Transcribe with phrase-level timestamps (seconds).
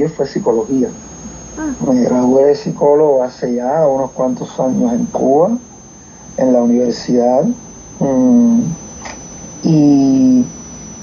[0.00, 0.88] estudié fue psicología.
[1.58, 1.74] Ah.
[1.92, 5.50] Me gradué de psicólogo hace ya unos cuantos años en Cuba,
[6.36, 7.44] en la universidad,
[7.98, 8.60] mm,
[9.64, 10.44] y,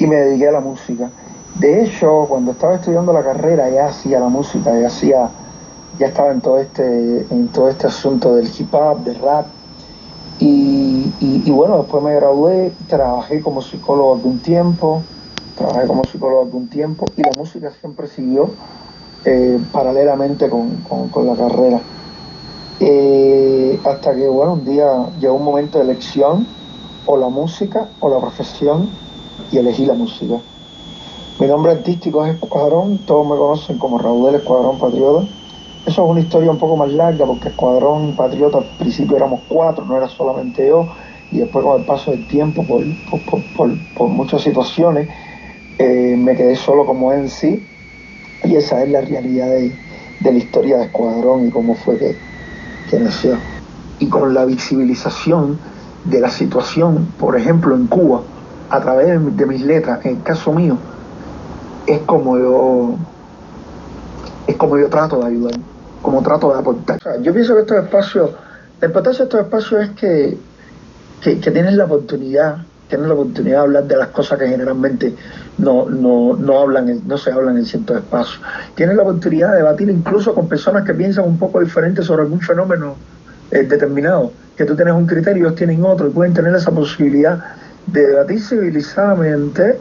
[0.00, 1.10] me dediqué a la música.
[1.58, 5.30] De hecho, cuando estaba estudiando la carrera ya hacía la música, ya hacía,
[5.98, 9.46] ya estaba en todo este, en todo este asunto del hip hop, del rap.
[10.40, 15.02] Y, y bueno, después me gradué, trabajé como psicólogo algún tiempo,
[15.56, 18.50] trabajé como psicólogo algún tiempo y la música siempre siguió
[19.24, 21.80] eh, paralelamente con, la carrera.
[22.80, 26.46] Eh, hasta que, bueno, un día llegó un momento de elección,
[27.06, 28.90] o la música o la profesión,
[29.50, 30.34] y elegí la música.
[31.38, 35.26] Mi nombre artístico es Escuadrón, todos me conocen como Raúl del Escuadrón Patriota.
[35.86, 39.84] Eso es una historia un poco más larga porque Escuadrón Patriota al principio éramos cuatro,
[39.84, 40.86] no era solamente yo,
[41.30, 42.82] y después con el paso del tiempo, por,
[43.96, 45.08] por muchas situaciones,
[45.78, 47.66] eh, me quedé solo como en sí
[48.44, 49.72] y esa es la realidad de,
[50.20, 52.16] la historia de Escuadrón y cómo fue que,
[52.90, 53.36] que nació.
[53.98, 55.58] Y con la visibilización
[56.04, 58.22] de la situación, por ejemplo, en Cuba,
[58.70, 60.76] a través de, mis letras, en el caso mío,
[61.86, 62.94] es como yo
[64.46, 65.54] es como yo trato de ayudar,
[66.02, 66.98] como trato de aportar.
[67.22, 68.30] yo pienso que estos espacios,
[68.80, 70.38] la importancia de estos espacios es que,
[71.22, 75.14] que, que tienes la oportunidad tienen la oportunidad de hablar de las cosas que generalmente
[75.58, 78.40] no, no, no, hablan, no se hablan en ciertos espacios.
[78.74, 82.40] Tienen la oportunidad de debatir incluso con personas que piensan un poco diferente sobre algún
[82.40, 82.96] fenómeno
[83.50, 86.70] eh, determinado, que tú tienes un criterio y ellos tienen otro, y pueden tener esa
[86.70, 87.38] posibilidad
[87.86, 89.78] de debatir civilizadamente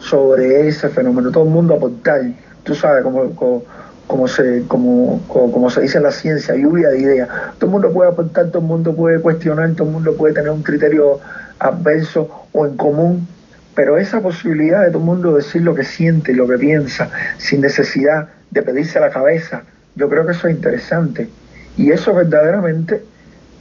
[0.00, 1.30] sobre ese fenómeno.
[1.30, 2.22] Todo el mundo aportar,
[2.62, 3.62] tú sabes, como,
[4.06, 7.28] como, se, como, como, se dice en la ciencia, lluvia de ideas.
[7.58, 10.50] Todo el mundo puede aportar, todo el mundo puede cuestionar, todo el mundo puede tener
[10.50, 11.20] un criterio
[11.58, 13.28] adverso o en común,
[13.74, 17.10] pero esa posibilidad de todo el mundo decir lo que siente y lo que piensa
[17.38, 19.62] sin necesidad de pedirse la cabeza,
[19.94, 21.28] yo creo que eso es interesante.
[21.76, 23.02] Y eso verdaderamente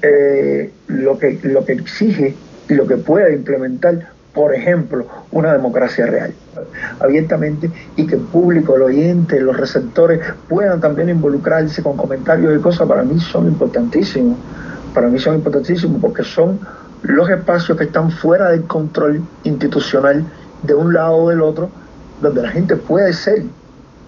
[0.01, 2.35] eh, lo, que, lo que exige
[2.69, 6.33] y lo que puede implementar, por ejemplo, una democracia real,
[6.99, 10.19] abiertamente, y que el público, el oyente, los receptores
[10.49, 14.37] puedan también involucrarse con comentarios y cosas, para mí son importantísimos.
[14.93, 16.59] Para mí son importantísimos porque son
[17.07, 20.25] los espacios que están fuera del control institucional
[20.63, 21.69] de un lado o del otro,
[22.21, 23.45] donde la gente puede ser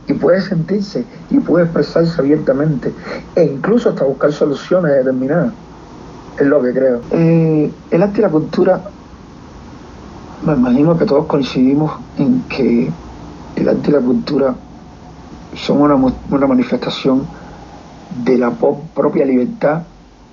[0.07, 2.91] y puede sentirse y puede expresarse abiertamente
[3.35, 5.53] e incluso hasta buscar soluciones determinadas.
[6.37, 7.01] Es lo que creo.
[7.11, 8.81] Eh, el arte y la cultura,
[10.45, 12.91] me imagino que todos coincidimos en que
[13.55, 14.55] el arte y la cultura
[15.55, 17.25] son una, una manifestación
[18.25, 19.83] de la propia libertad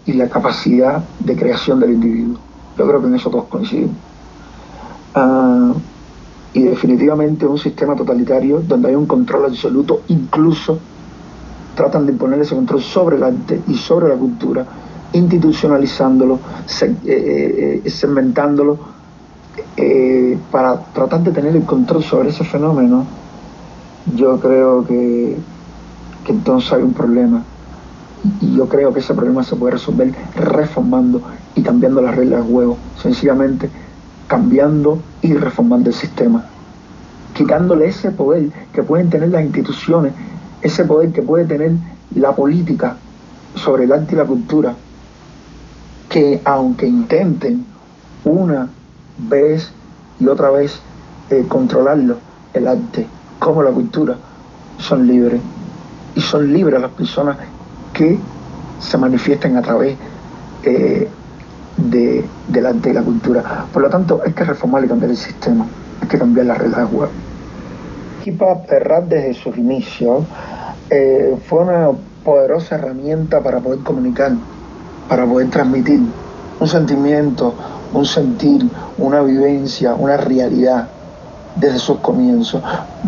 [0.05, 2.46] y la capacidad de creación del individuo.
[2.79, 3.97] Yo creo que en eso todos coincidimos.
[5.15, 5.73] Ah,
[6.53, 10.79] y definitivamente un sistema totalitario donde hay un control absoluto, incluso
[11.75, 14.65] tratan de imponer ese control sobre el arte y sobre la cultura,
[15.13, 16.41] institucionalizándolo,
[16.81, 18.97] eh, eh, eh, segmentándolo,
[20.51, 23.05] para tratar de tener el control sobre ese fenómeno,
[24.15, 25.37] yo creo que,
[26.25, 27.43] que entonces hay un problema.
[28.41, 31.23] Y yo creo que ese problema se puede resolver reformando
[31.55, 33.71] y cambiando las reglas de juego, sencillamente
[34.27, 36.45] cambiando y reformando el sistema,
[37.35, 40.13] quitándole ese poder que pueden tener las instituciones,
[40.63, 41.73] ese poder que puede tener
[42.15, 42.97] la política
[43.55, 44.75] sobre el arte y la cultura,
[46.09, 47.65] que aunque intenten
[48.25, 48.69] una
[49.29, 49.73] vez
[50.19, 50.81] y otra vez
[51.31, 52.17] eh, controlarlo,
[52.53, 53.07] el arte
[53.39, 54.17] como la cultura,
[54.79, 55.41] son libres.
[56.15, 57.37] Y son libres las personas
[57.97, 58.19] que
[58.79, 59.97] se manifiesten a través
[60.63, 61.09] eh,
[61.79, 63.65] de, del arte y la cultura.
[63.73, 65.67] Por lo tanto, hay que reformar y cambiar el sistema,
[66.03, 67.13] hay que cambiar las reglas de juego.
[68.41, 70.25] Hop Rap desde sus inicios
[70.91, 71.91] eh, fue una
[72.25, 74.33] poderosa herramienta para poder comunicar,
[75.09, 76.01] para poder transmitir
[76.59, 77.55] un sentimiento,
[77.95, 78.69] un sentir,
[78.99, 80.89] una vivencia, una realidad
[81.55, 82.63] desde sus comienzos.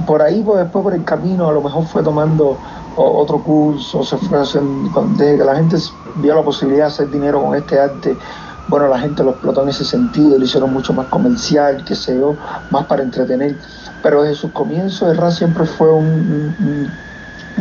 [0.06, 2.56] Por ahí, pues, después por el camino, a lo mejor fue tomando
[2.98, 5.76] otro curso, se haciendo, desde que la gente
[6.16, 8.16] vio la posibilidad de hacer dinero con este arte,
[8.68, 12.18] bueno, la gente lo explotó en ese sentido, lo hicieron mucho más comercial, que se
[12.18, 12.36] yo,
[12.70, 13.56] más para entretener.
[14.02, 16.90] Pero desde sus comienzos el rap siempre fue un,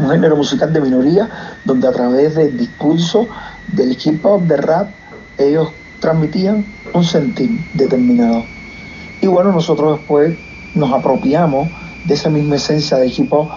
[0.10, 1.30] género musical de minoría,
[1.64, 3.26] donde a través del discurso,
[3.74, 4.90] del hip hop, del rap,
[5.38, 5.70] ellos
[6.02, 8.44] transmitían un sentir determinado.
[9.22, 10.38] Y bueno, nosotros después
[10.76, 11.70] nos apropiamos
[12.06, 13.48] de esa misma esencia de hip hop,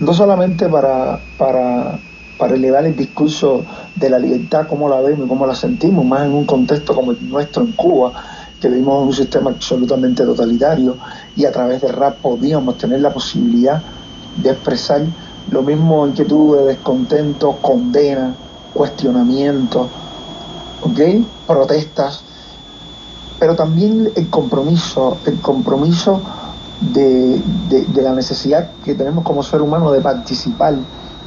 [0.00, 1.98] no solamente para, para
[2.40, 3.62] para elevar el discurso
[3.94, 7.12] de la libertad, cómo la vemos y cómo la sentimos, más en un contexto como
[7.12, 8.12] el nuestro en Cuba,
[8.58, 10.96] que vivimos un sistema absolutamente totalitario
[11.36, 13.82] y a través del rap podíamos tener la posibilidad
[14.42, 15.02] de expresar
[15.50, 18.34] lo mismo inquietud, descontento, condena,
[18.72, 19.88] cuestionamiento,
[20.82, 21.00] ¿ok?
[21.46, 22.22] Protestas,
[23.38, 26.22] pero también el compromiso, el compromiso
[26.80, 30.74] de, de, la necesidad que tenemos como ser humano de participar,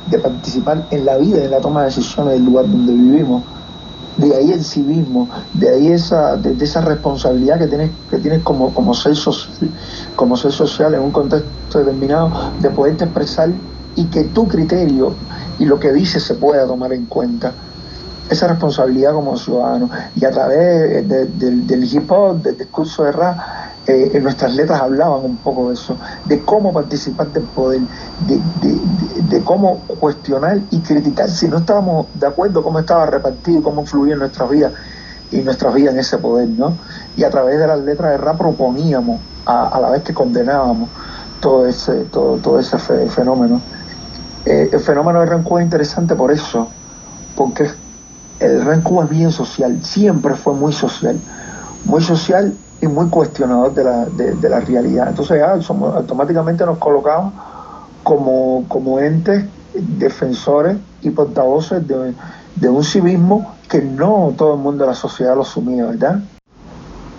[0.10, 3.44] de participar en la vida, en la toma de decisiones del lugar donde vivimos.
[4.18, 8.74] De ahí el civismo, de ahí esa, de, esa responsabilidad que tienes, que tienes como,
[8.74, 9.70] como, ser social,
[10.16, 13.50] como ser social en un contexto determinado, de poderte expresar
[13.96, 15.14] y que tu criterio
[15.60, 17.54] y lo que dices se pueda tomar en cuenta.
[18.30, 19.90] Esa responsabilidad como ciudadano.
[20.16, 23.38] Y a través del hip hop, del discurso de rap,
[23.86, 27.82] eh, en nuestras letras hablaban un poco de eso, de cómo participar del poder,
[29.30, 34.14] de, cómo cuestionar y criticar si no estábamos de acuerdo cómo estaba repartido, cómo fluía
[34.14, 34.72] en nuestras vidas
[35.32, 36.78] y nuestras vidas en ese poder, ¿no?
[37.18, 40.88] Y a través de las letras de rap proponíamos, a, la vez que condenábamos
[41.42, 43.60] todo ese, todo, todo ese fenómeno.
[44.46, 46.70] Eh, el fenómeno del Cuba es interesante por eso,
[47.36, 47.70] porque
[48.40, 51.20] el Cuba es bien social, siempre fue muy social,
[51.84, 52.54] muy social
[52.84, 55.08] y muy cuestionador de la, de, la realidad.
[55.08, 57.34] Entonces somos, automáticamente nos colocamos
[58.04, 62.14] como, como entes defensores y portavoces de,
[62.58, 66.20] de, un civismo que no todo el mundo de la sociedad lo asumía, ¿verdad?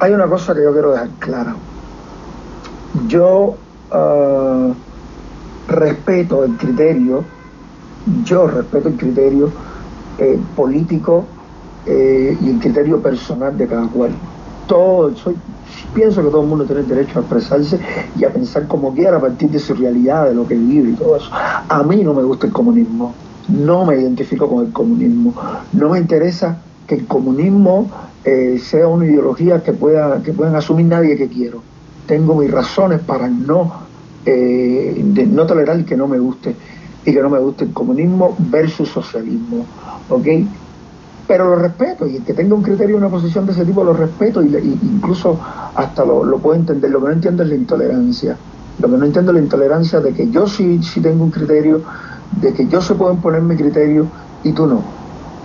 [0.01, 1.57] Hay una cosa que yo quiero dejar clara.
[3.09, 3.57] Yo
[3.91, 4.75] uh,
[5.67, 7.25] respeto el criterio,
[8.25, 9.51] yo respeto el criterio
[10.19, 11.25] eh, político
[11.87, 14.11] eh, y el criterio personal de cada cual.
[14.67, 15.37] Todo, soy,
[15.93, 17.79] pienso que todo el mundo tiene derecho a expresarse
[18.19, 20.95] y a pensar como quiera a partir de su realidad, de lo que vive y
[20.95, 21.31] todo eso.
[21.33, 23.15] A mí no me gusta el comunismo,
[23.49, 25.35] no me identifico con el comunismo,
[25.73, 27.91] no me interesa que el comunismo
[28.25, 31.63] eh, sea una ideología que pueda que puedan asumir nadie que quiero.
[32.07, 33.73] Tengo mis razones para no
[34.27, 36.55] eh, no tolerar que no me guste
[37.05, 39.67] y que no me guste el comunismo versus socialismo,
[40.09, 40.27] ¿ok?
[41.27, 43.83] Pero lo respeto y el que tenga un criterio y una posición de ese tipo
[43.83, 45.39] lo respeto y, incluso
[45.75, 46.91] hasta lo, puedo entender.
[46.91, 48.37] Lo que no entiendo es la intolerancia.
[48.79, 51.81] Lo que no entiendo es la intolerancia de que yo sí, sí tengo un criterio,
[52.41, 54.07] de que yo se puedo imponer mi criterio
[54.43, 54.83] y tú no.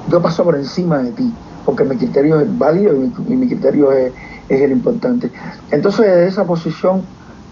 [0.10, 1.34] Yo paso por encima de ti,
[1.66, 4.12] porque mi criterio es válido y mi, criterio es,
[4.50, 5.31] es el importante.
[5.72, 7.04] Entonces, de esa posición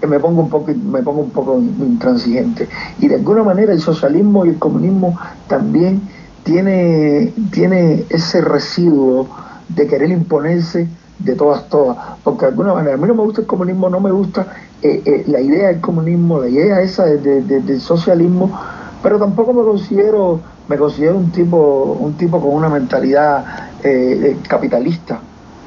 [0.05, 2.69] me pongo un poco me pongo un poco intransigente
[2.99, 6.01] y de alguna manera el socialismo y el comunismo también
[6.47, 9.27] tiene tiene ese residuo
[9.67, 10.87] de querer imponerse
[11.19, 11.97] de todas todas.
[12.23, 14.47] Porque de alguna manera a mí no me gusta el comunismo no me gusta
[14.81, 18.57] eh, eh, la idea del comunismo la idea esa de, del socialismo
[19.03, 20.39] pero tampoco me considero
[20.69, 23.43] me considero un tipo un tipo con una mentalidad
[23.83, 25.19] eh, capitalista.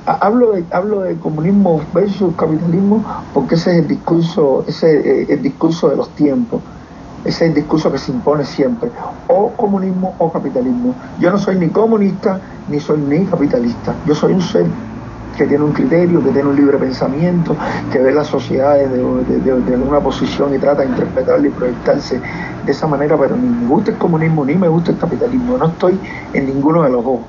[0.07, 3.05] Hablo de, hablo de comunismo versus capitalismo
[3.35, 6.63] porque ese es el discurso, ese es el discurso de los tiempos,
[7.25, 8.91] ese es el discurso que se impone siempre,
[9.29, 10.95] o comunismo o capitalismo.
[11.19, 14.67] Yo no soy ni comunista ni soy ni capitalista, yo soy un ser
[15.37, 17.57] que tiene un criterio, que tiene un libre pensamiento,
[17.91, 22.21] que ve las sociedades de, una posición y trata de interpretarla y proyectarse
[22.67, 25.67] de esa manera, pero ni me gusta el comunismo ni me gusta el capitalismo, no
[25.67, 25.99] estoy
[26.35, 27.21] en ninguno de los dos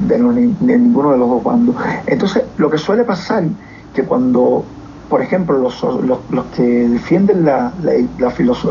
[0.00, 1.76] de, ninguno de los dos bandos.
[2.06, 3.44] Entonces, lo que suele pasar,
[3.94, 4.64] que cuando,
[5.12, 7.92] por ejemplo, los, los, que defienden la, la,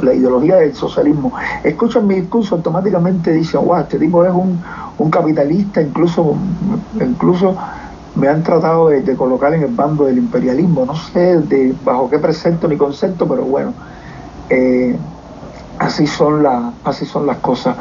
[0.02, 1.32] la, ideología del socialismo,
[1.64, 4.60] escuchan mi discurso, automáticamente dicen, wow, este tipo es un,
[4.98, 6.36] un capitalista, incluso,
[7.00, 7.56] incluso
[8.16, 12.18] me han tratado de, colocar en el bando del imperialismo, no sé de bajo qué
[12.18, 13.76] precepto ni concepto, pero bueno,
[14.50, 14.98] eh,
[15.78, 17.76] así, son la, así son las cosas.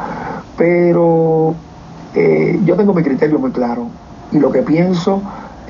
[0.55, 1.55] Pero
[2.13, 3.87] eh, yo tengo mi criterio muy claro
[4.31, 5.19] y lo que pienso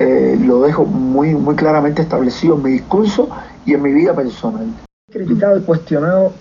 [0.01, 3.29] eh, lo dejo muy, muy claramente establecido en mi discurso
[3.65, 4.65] y en mi vida personal.
[5.11, 6.33] Criticado y cuestionado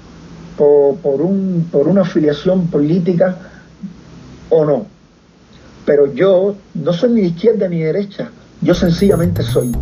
[0.57, 3.37] por, por, un, por una afiliación política
[4.49, 4.87] o no,
[5.85, 9.73] pero yo no soy ni izquierda ni de derecha, yo sencillamente soy.